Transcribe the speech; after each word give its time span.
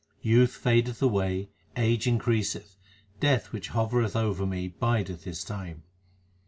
Youth 0.23 0.55
fadeth 0.55 0.99
away, 1.03 1.51
age 1.77 2.07
increaseth, 2.07 2.75
Death 3.19 3.51
which 3.51 3.67
hovereth 3.67 4.15
over 4.15 4.47
me 4.47 4.67
bideth 4.67 5.25
his 5.25 5.43
time. 5.43 5.83